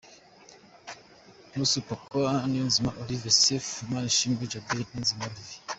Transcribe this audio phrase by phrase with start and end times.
[1.51, 5.59] Prosper Kuka, Niyonzima Olivier Sefu, Manishimwe Djabel, Niyonzima Olivier.